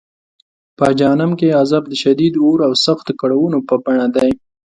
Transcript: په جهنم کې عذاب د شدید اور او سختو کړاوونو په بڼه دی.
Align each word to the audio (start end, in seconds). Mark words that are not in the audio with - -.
په 0.77 0.85
جهنم 0.99 1.31
کې 1.39 1.57
عذاب 1.61 1.83
د 1.89 1.93
شدید 2.03 2.33
اور 2.43 2.59
او 2.67 2.73
سختو 2.85 3.11
کړاوونو 3.21 3.57
په 3.67 3.75
بڼه 3.83 4.07
دی. 4.15 4.31